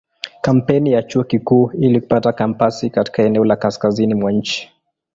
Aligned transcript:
Kampeni 0.41 0.91
ya 0.91 1.03
Chuo 1.03 1.23
Kikuu 1.23 1.71
ili 1.71 2.01
kupata 2.01 2.33
kampasi 2.33 2.89
katika 2.89 3.23
eneo 3.23 3.45
la 3.45 3.55
kaskazini 3.55 4.13
mwa 4.13 4.31
nchi. 4.31 4.71